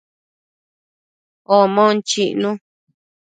[1.57, 2.51] Omon chicnu